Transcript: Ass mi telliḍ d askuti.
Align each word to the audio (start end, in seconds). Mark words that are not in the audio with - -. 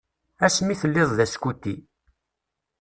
Ass 0.45 0.57
mi 0.65 0.75
telliḍ 0.81 1.09
d 1.17 1.19
askuti. 1.25 1.75